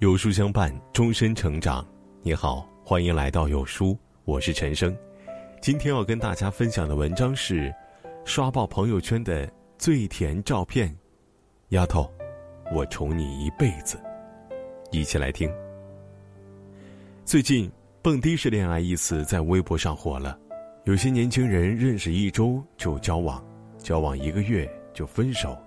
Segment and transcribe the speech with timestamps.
[0.00, 1.84] 有书相伴，终身成长。
[2.22, 4.96] 你好，欢迎来到有书，我是陈生。
[5.60, 7.74] 今天要跟大家分享的文章是：
[8.24, 10.96] 刷爆朋友圈的最甜照片。
[11.70, 12.08] 丫头，
[12.72, 14.00] 我宠你一辈子。
[14.92, 15.52] 一起来听。
[17.24, 17.68] 最近
[18.00, 20.38] “蹦迪式恋爱”一词在微博上火了，
[20.84, 23.44] 有些年轻人认识一周就交往，
[23.78, 25.58] 交往一个月就分手，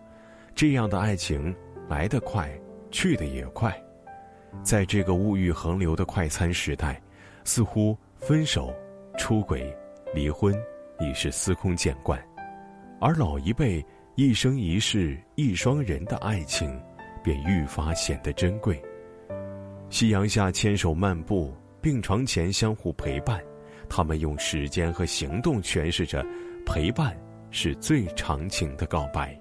[0.55, 1.53] 这样的爱情
[1.89, 2.49] 来得快，
[2.91, 3.77] 去得也快。
[4.63, 7.01] 在这个物欲横流的快餐时代，
[7.43, 8.73] 似乎分手、
[9.17, 9.75] 出轨、
[10.13, 10.53] 离婚
[10.99, 12.21] 已是司空见惯，
[12.99, 13.83] 而老一辈
[14.15, 16.79] 一生一世一双人的爱情，
[17.23, 18.79] 便愈发显得珍贵。
[19.89, 23.41] 夕阳下牵手漫步，病床前相互陪伴，
[23.89, 26.23] 他们用时间和行动诠释着，
[26.65, 27.17] 陪伴
[27.49, 29.40] 是最长情的告白。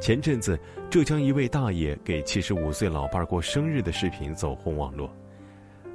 [0.00, 5.12] 前阵子，浙江一位大爷给七十五岁老伴儿过生日的视频走红网络。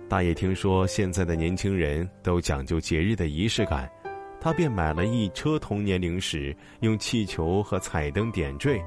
[0.10, 3.90] 大爷听说现在的年轻人都讲究节日的仪式感，
[4.42, 8.84] 他便买了一车童年零食，用气球和彩灯点缀，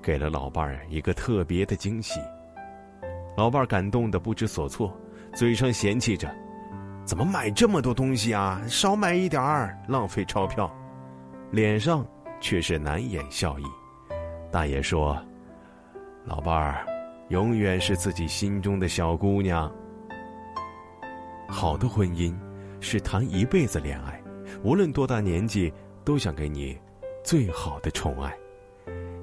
[0.00, 2.20] 给了老伴儿一个特别的惊喜。
[3.36, 4.96] 老伴儿感动的不知所措，
[5.34, 6.32] 嘴上嫌弃着
[7.04, 8.62] ：“怎么买这么多东西啊？
[8.68, 10.72] 少买一点儿，浪费钞票。”
[11.50, 12.06] 脸上
[12.40, 13.64] 却是难掩笑意。
[14.50, 15.16] 大爷说
[16.26, 16.84] ：“老伴儿，
[17.28, 19.72] 永远是自己心中的小姑娘。
[21.48, 22.34] 好的婚姻
[22.80, 24.20] 是谈一辈子恋爱，
[24.64, 25.72] 无论多大年纪，
[26.04, 26.76] 都想给你
[27.22, 28.36] 最好的宠爱。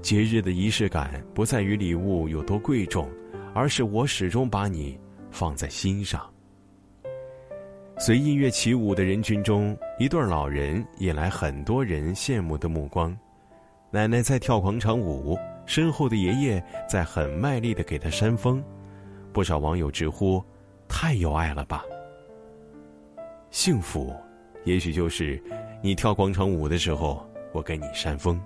[0.02, 3.10] 节日的仪式感不在于礼物有多贵重，
[3.54, 4.98] 而是我始终把你
[5.30, 6.26] 放在心上。”
[8.00, 13.18] 随音乐起舞的人群中，一对老人引来很多人羡慕的目光。
[13.90, 18.62] 奶奶在跳广场舞，身后的爷爷在很卖力的给她扇风，
[19.32, 20.44] 不少网友直呼
[20.90, 21.86] ：“太有爱了吧！”
[23.50, 24.14] 幸福，
[24.66, 25.42] 也许就是
[25.82, 28.42] 你跳广场舞的时候，我给你扇风，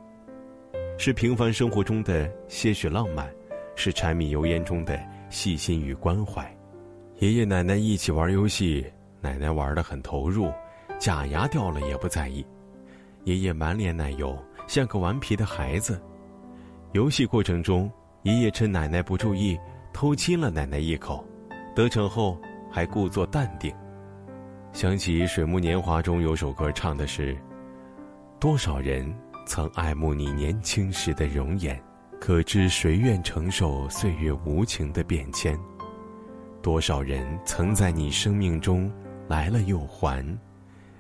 [1.00, 3.28] 是平凡生活中的些许浪漫，
[3.76, 5.00] 是柴米油盐中的
[5.32, 6.48] 细心与关怀。
[7.18, 8.86] 爷爷奶奶一起玩游戏，
[9.20, 10.52] 奶奶玩的很投入，
[11.00, 12.46] 假牙掉了也不在意，
[13.24, 14.38] 爷爷满脸奶油。
[14.72, 16.02] 像个顽皮的孩子，
[16.94, 17.92] 游戏过程中，
[18.24, 19.60] 爷爷趁奶奶不注意
[19.92, 21.26] 偷亲了奶奶一口，
[21.76, 22.40] 得逞后
[22.72, 23.70] 还故作淡定。
[24.72, 27.38] 想起《水木年华》中有首歌唱的是
[28.40, 29.14] ：“多少人
[29.46, 31.78] 曾爱慕你年轻时的容颜，
[32.22, 35.60] 可知谁愿承受岁月无情的变迁？
[36.62, 38.90] 多少人曾在你生命中
[39.28, 40.26] 来了又还，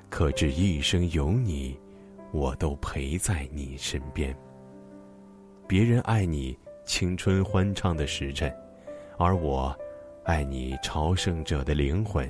[0.09, 1.79] 可知一生有你。”
[2.31, 4.35] 我都陪在你身边。
[5.67, 8.53] 别人爱你青春欢畅的时辰，
[9.17, 9.73] 而我，
[10.23, 12.29] 爱你朝圣者的灵魂。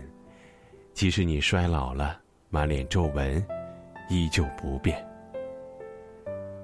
[0.94, 2.20] 即使你衰老了，
[2.50, 3.44] 满脸皱纹，
[4.10, 5.04] 依旧不变。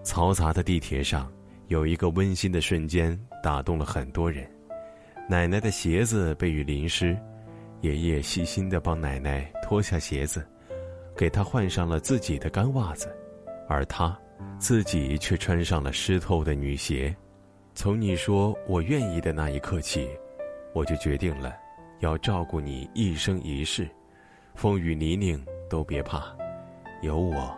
[0.03, 1.31] 嘈杂的地铁上，
[1.67, 4.49] 有一个温馨的瞬间打动了很多人。
[5.29, 7.17] 奶奶的鞋子被雨淋湿，
[7.81, 10.45] 爷爷细心的帮奶奶脱下鞋子，
[11.15, 13.13] 给她换上了自己的干袜子。
[13.67, 14.17] 而他，
[14.57, 17.15] 自己却穿上了湿透的女鞋。
[17.73, 20.09] 从你说我愿意的那一刻起，
[20.73, 21.55] 我就决定了，
[21.99, 23.87] 要照顾你一生一世，
[24.55, 26.35] 风雨泥泞都别怕，
[27.01, 27.55] 有我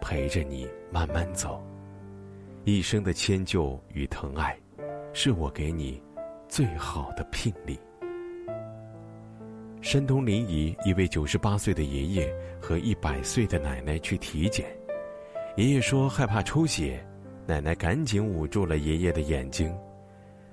[0.00, 1.62] 陪着你慢慢走。
[2.64, 4.58] 一生的迁就与疼爱，
[5.12, 6.02] 是我给你
[6.48, 7.78] 最好的聘礼。
[9.80, 14.66] 山东临沂一位九十八岁的爷爷和一百岁的奶奶去体检。
[15.60, 17.06] 爷爷说害怕出血，
[17.46, 19.70] 奶奶赶紧捂住了爷爷的眼睛，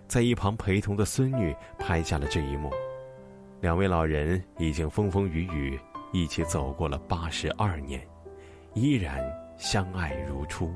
[0.06, 2.70] 在一旁陪同的孙女拍下了这一幕。
[3.62, 5.80] 两位老人已经风风雨雨
[6.12, 8.06] 一起走过了八十二年，
[8.74, 9.24] 依然
[9.58, 10.76] 相爱如初。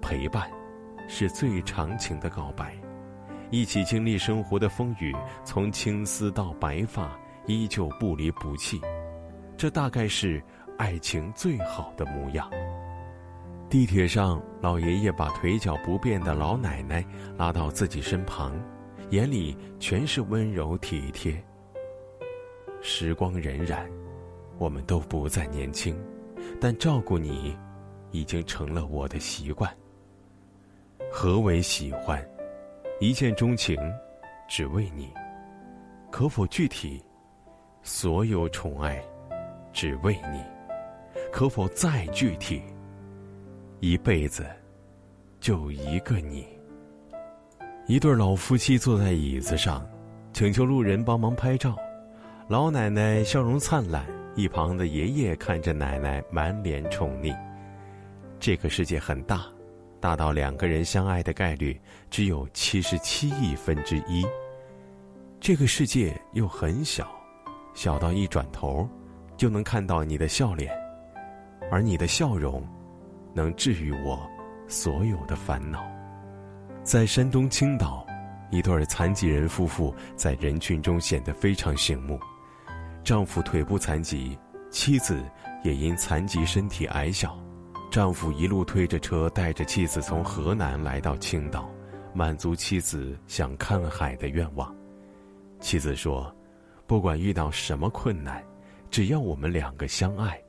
[0.00, 0.50] 陪伴，
[1.06, 2.74] 是最长情的告白，
[3.50, 5.14] 一起经历生活的风雨，
[5.44, 8.80] 从青丝到白发，依旧不离不弃。
[9.58, 10.42] 这大概是。
[10.78, 12.50] 爱情最好的模样。
[13.72, 17.02] 地铁上，老爷爷把腿脚不便的老奶奶
[17.38, 18.54] 拉到自己身旁，
[19.08, 21.42] 眼里全是温柔体贴。
[22.82, 23.90] 时光荏苒，
[24.58, 25.98] 我们都不再年轻，
[26.60, 27.56] 但照顾你，
[28.10, 29.74] 已经成了我的习惯。
[31.10, 32.22] 何为喜欢？
[33.00, 33.74] 一见钟情，
[34.50, 35.10] 只为你。
[36.10, 37.02] 可否具体？
[37.82, 39.02] 所有宠爱，
[39.72, 40.44] 只为你。
[41.32, 42.60] 可否再具体？
[43.84, 44.46] 一辈子，
[45.40, 46.46] 就一个你。
[47.88, 49.84] 一对老夫妻坐在椅子上，
[50.32, 51.74] 请求路人帮忙拍照。
[52.46, 54.06] 老奶奶笑容灿烂，
[54.36, 57.36] 一旁的爷爷看着奶奶满脸宠溺。
[58.38, 59.46] 这个世界很大，
[59.98, 61.76] 大到两个人相爱的概率
[62.08, 64.24] 只有七十七亿分之一。
[65.40, 67.10] 这个世界又很小，
[67.74, 68.88] 小到一转头
[69.36, 70.72] 就能看到你的笑脸，
[71.68, 72.64] 而你的笑容
[73.34, 74.28] 能治愈我
[74.68, 75.84] 所有的烦恼。
[76.82, 78.06] 在山东青岛，
[78.50, 82.18] 一对残疾人夫妇在人群中显得非常醒目。
[83.04, 84.38] 丈夫腿部残疾，
[84.70, 85.22] 妻子
[85.62, 87.38] 也因残疾身体矮小。
[87.90, 91.70] 丈夫一路推着车，带着妻子从河南来到青岛，
[92.14, 94.74] 满足妻子想看海的愿望。
[95.60, 96.34] 妻子说
[96.86, 98.42] ：“不管遇到什么困难，
[98.90, 100.40] 只要我们两个相爱，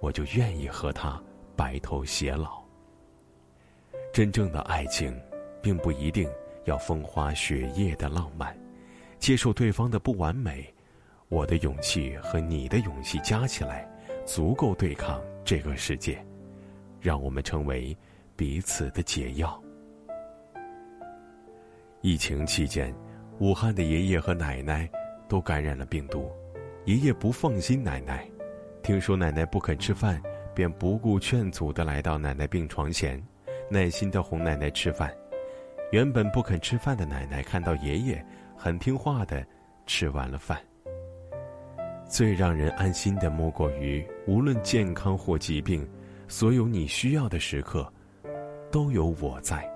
[0.00, 1.20] 我就愿意和他
[1.60, 2.62] 白头偕老。”
[4.14, 5.14] 真正的爱情。
[5.62, 6.26] 并不一定
[6.64, 8.56] 要风花雪月的浪漫，
[9.18, 10.66] 接受对方的不完美，
[11.28, 13.86] 我的勇气和你的勇气加起来，
[14.24, 16.24] 足够对抗这个世界，
[16.98, 17.94] 让我们成为
[18.36, 19.62] 彼此的解药。
[22.00, 22.94] 疫情期间，
[23.38, 24.88] 武汉的爷爷和奶奶
[25.28, 26.32] 都感染了病毒，
[26.86, 28.26] 爷爷不放心奶奶，
[28.82, 30.22] 听说奶奶不肯吃饭，
[30.60, 33.18] 便不顾劝阻的来到奶奶病床前，
[33.70, 35.10] 耐心的哄奶奶吃饭。
[35.90, 38.22] 原本不肯吃饭的奶奶看到爷爷
[38.58, 39.42] 很听话的
[39.86, 40.60] 吃完了饭。
[42.04, 45.88] 最让人安心的莫过于，无论健康或疾病，
[46.28, 47.90] 所有你需要的时刻，
[48.70, 49.66] 都有我在。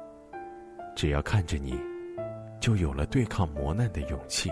[0.94, 1.80] 只要看着你，
[2.60, 4.50] 就有了对抗磨难的勇气。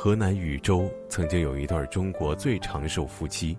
[0.00, 3.58] 河南禹州曾经有一对中国最长寿夫妻，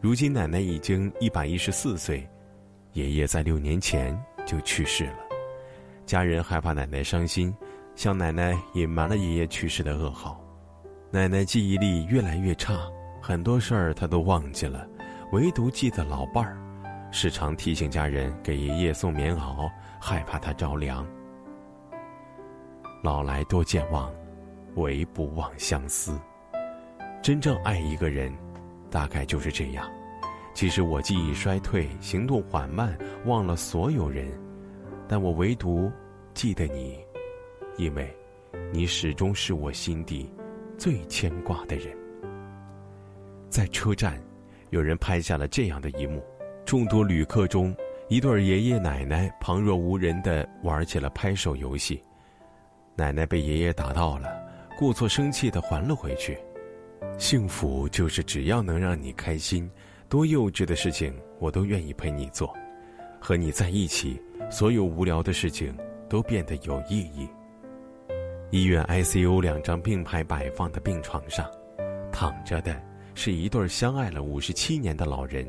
[0.00, 2.28] 如今奶奶已经一百一十四岁，
[2.94, 4.20] 爷爷在六年前。
[4.44, 5.18] 就去世了，
[6.06, 7.54] 家人害怕奶奶伤心，
[7.94, 10.44] 向奶奶隐瞒了爷爷去世的噩耗。
[11.08, 12.76] 奶奶记忆力越来越差，
[13.22, 14.84] 很多事儿她都忘记了，
[15.30, 16.58] 唯独记得老伴儿，
[17.12, 19.70] 时常提醒家人给爷爷送棉袄，
[20.00, 21.06] 害怕他着凉。
[23.04, 24.12] 老来多健忘，
[24.76, 26.18] 唯不忘相思。
[27.22, 28.32] 真正爱一个人，
[28.90, 29.90] 大概就是这样。
[30.54, 34.28] 其实我记忆衰退，行动缓慢，忘了所有人，
[35.06, 35.90] 但我唯独
[36.34, 36.98] 记得你，
[37.76, 38.14] 因为，
[38.72, 40.28] 你始终是我心底
[40.76, 41.96] 最牵挂的人。
[43.48, 44.20] 在车站，
[44.70, 46.22] 有人拍下了这样的一幕：
[46.64, 47.74] 众多旅客中，
[48.08, 52.02] 一对爷爷奶奶旁若无人的玩起了拍手游戏，
[52.96, 54.28] 奶奶被爷爷打到了，
[54.80, 56.38] 故作生气的还了回去。
[57.18, 59.70] 幸福就是只要能让你开心。
[60.08, 62.50] 多幼稚的事情，我都愿意陪你做。
[63.20, 64.18] 和你在一起，
[64.50, 65.76] 所有无聊的事情
[66.08, 67.28] 都变得有意义。
[68.50, 71.46] 医院 ICU 两张并排摆放的病床上，
[72.10, 72.74] 躺着的
[73.14, 75.46] 是一对相爱了五十七年的老人。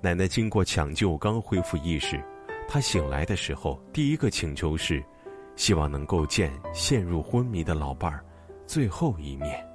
[0.00, 2.20] 奶奶经过抢救刚恢复意识，
[2.66, 5.00] 她醒来的时候，第一个请求是，
[5.54, 8.24] 希望能够见陷入昏迷的老伴儿
[8.68, 9.66] 最后一面。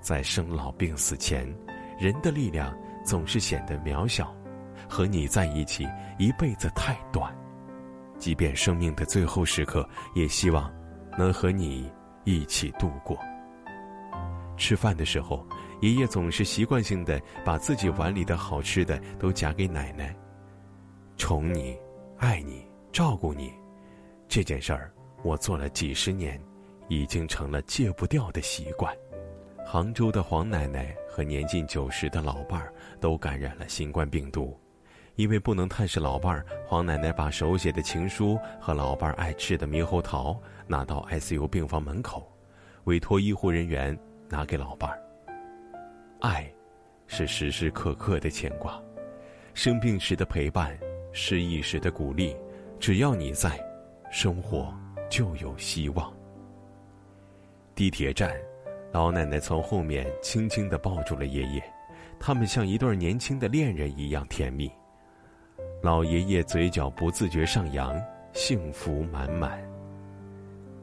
[0.00, 1.52] 在生老病死前。
[1.98, 4.34] 人的力量总是显得渺小，
[4.88, 5.88] 和你在一起
[6.18, 7.32] 一辈子太短，
[8.18, 10.72] 即便生命的最后时刻，也希望
[11.16, 11.88] 能和你
[12.24, 13.16] 一起度过。
[14.56, 15.46] 吃饭的时候，
[15.80, 20.12] 爷爷总是习惯性的把自己碗里的好吃的都夹给奶奶，
[21.16, 21.78] 宠你、
[22.18, 23.52] 爱你、照顾你，
[24.26, 24.92] 这件事儿
[25.22, 26.40] 我做了几十年，
[26.92, 28.94] 已经成了戒不掉的习惯。
[29.64, 30.94] 杭州的黄奶奶。
[31.12, 34.58] 和年近九十的老伴儿都感染了新冠病毒，
[35.16, 42.26] 因为不能探视老伴儿，黄奶奶把手写的情书和老伴儿爱吃的猕猴桃拿到 ICU 病房门口，
[42.84, 43.94] 委托医护人员
[44.26, 44.98] 拿给老伴儿。
[46.22, 46.50] 爱，
[47.06, 48.82] 是时时刻刻的牵挂，
[49.52, 50.74] 生病时的陪伴，
[51.12, 52.34] 失意时的鼓励，
[52.80, 53.62] 只要你在，
[54.10, 54.74] 生活
[55.10, 56.10] 就有希望。
[57.82, 58.32] 地铁站。
[58.92, 61.60] 老奶奶从后面轻轻地抱住了爷爷，
[62.20, 64.70] 他们像一对年轻的恋人一样甜蜜。
[65.82, 68.00] 老爷爷嘴角不自觉上扬，
[68.34, 69.60] 幸福满满。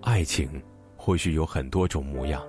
[0.02, 0.62] 爱情
[0.98, 2.46] 或许有很多种模样，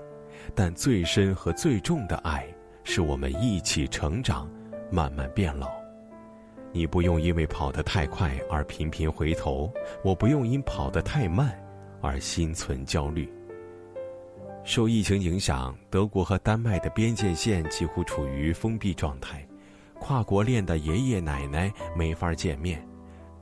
[0.53, 2.45] 但最深和最重的爱，
[2.83, 4.51] 是我们一起成长，
[4.91, 5.71] 慢慢变老。
[6.73, 11.57] 你不用因为跑得太快而频频回头，我不用因跑得太慢
[12.01, 13.33] 而心存焦虑。
[14.63, 19.45] 受疫情影响，德国和丹麦的边界线几乎处于封闭状态，
[19.99, 22.87] 跨国恋的爷爷奶奶没法见面，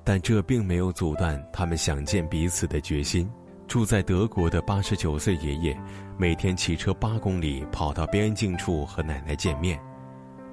[0.04, 3.28] 但这并没有阻断他们想见彼此的决心。
[3.66, 5.78] 住在德国的八十九岁爷爷，
[6.16, 9.78] 每天骑车八公里跑到边境处和奶奶见面，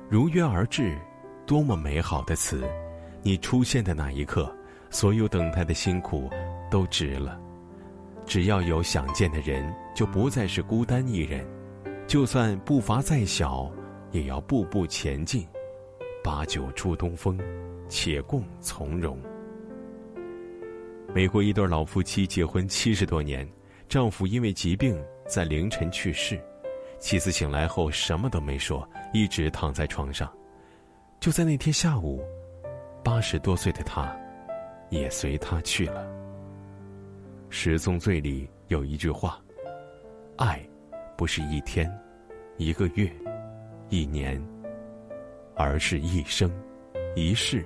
[0.09, 0.97] 如约而至，
[1.45, 2.67] 多么美好的词！
[3.21, 4.53] 你出现的那一刻，
[4.89, 6.29] 所有等待的辛苦
[6.69, 7.39] 都值了。
[8.25, 11.45] 只要有想见的人，就不再是孤单一人。
[12.07, 13.71] 就算步伐再小，
[14.11, 15.47] 也要步步前进。
[16.23, 17.39] 把酒祝东风，
[17.87, 19.17] 且共从容。
[21.13, 23.47] 美国一对老夫妻结婚七十多年，
[23.87, 26.41] 丈夫因为疾病在凌晨去世，
[26.99, 30.27] 妻子醒来后什么都没说，一直躺在床上。
[31.19, 32.23] 就在那天下午，
[33.03, 34.11] 八十多岁的他，
[34.89, 36.03] 也随他去了。
[37.49, 39.39] 《十宗罪》里有一句话
[40.37, 40.59] ：“爱，
[41.17, 41.89] 不是一天、
[42.57, 43.09] 一个月、
[43.89, 44.41] 一年，
[45.55, 46.51] 而是一生、
[47.15, 47.65] 一世、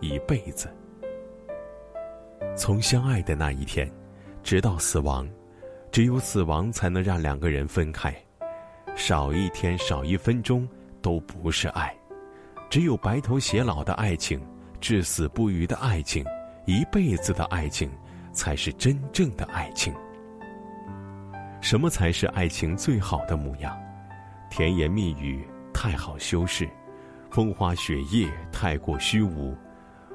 [0.00, 0.68] 一辈子。”
[2.54, 3.90] 从相爱的那一天，
[4.42, 5.28] 直到死亡，
[5.90, 8.14] 只有死亡才能让两个人分开。
[8.94, 10.68] 少一天，少一分钟，
[11.00, 11.94] 都不是爱。
[12.68, 14.40] 只有白头偕老的爱情，
[14.80, 16.24] 至死不渝的爱情，
[16.66, 17.90] 一辈子的爱情，
[18.32, 19.94] 才是真正的爱情。
[21.60, 23.76] 什么才是爱情最好的模样？
[24.50, 26.68] 甜言蜜语太好修饰，
[27.30, 29.56] 风花雪月太过虚无。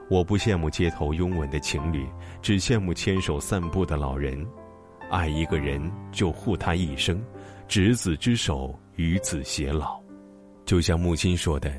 [0.09, 2.07] 我不羡慕街头拥吻的情侣，
[2.41, 4.45] 只羡慕牵手散步的老人。
[5.09, 7.24] 爱一个人就护他一生，
[7.67, 10.00] 执子之手，与子偕老。
[10.65, 11.74] 就像木心说的：“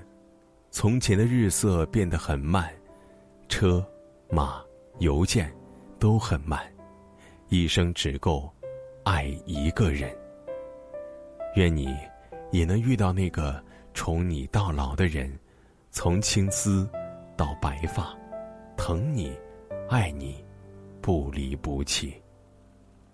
[0.71, 2.71] 从前的日色变得很慢，
[3.49, 3.87] 车、
[4.31, 4.63] 马、
[4.99, 5.55] 邮件
[5.99, 6.61] 都很慢，
[7.49, 8.49] 一生只够
[9.05, 10.11] 爱一个人。
[11.55, 11.97] 愿你
[12.53, 13.63] 也能遇到那个
[13.95, 15.33] 宠你到老的人，
[15.91, 16.89] 从青丝
[17.37, 18.17] 到白发。”
[18.77, 19.37] 疼你，
[19.89, 20.45] 爱你，
[21.01, 22.15] 不离不弃。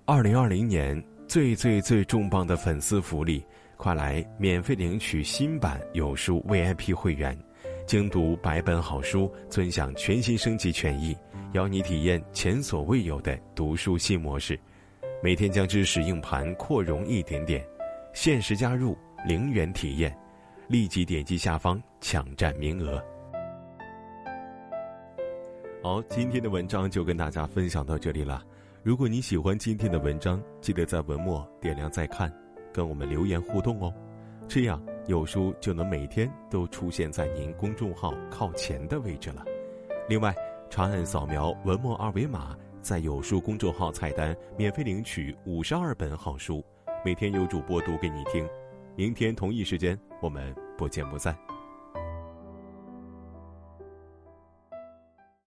[0.04, 3.42] 二零二零年最最最重磅的粉丝福利，
[3.78, 7.34] 快来免费领取新版有书 VIP 会员，
[7.86, 11.14] 精读百本好书，尊享全新升级权益，
[11.52, 14.58] 邀你体验前所未有的读书新模式。
[15.22, 17.62] 每天将知识硬盘扩容一点点，
[18.14, 20.16] 限时加入，零元体验，
[20.66, 23.02] 立即点击下方抢占名额。
[25.82, 28.42] 好，今天的文章就跟大家分享到这里了。
[28.82, 32.32] 如果你喜欢今天的文章，记得在文末点亮再看，
[32.72, 33.92] 跟我们留言互动哦。
[34.48, 39.44] 这样有书就能每天都出现在您公众号靠前的位置了。
[40.08, 40.34] 另外，
[40.70, 46.64] 长按扫描文末二维码，在有书公众号菜单免费领取五十二本好书，
[47.04, 48.48] 每天有主播读给你听。
[48.96, 51.36] 明天同一时间，我们不见不散。